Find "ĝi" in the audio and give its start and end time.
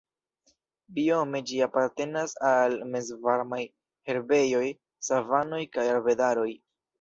1.51-1.59